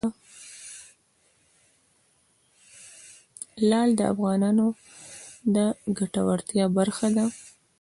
[3.69, 4.65] لعل د افغانانو
[5.55, 5.57] د
[5.97, 7.25] ګټورتیا برخه ده.